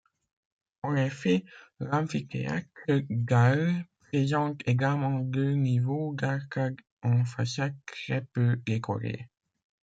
[0.81, 1.45] En effet,
[1.79, 9.29] l’amphithéâtre d’Arles présente également deux niveaux d’arcades en façade très peu décorées.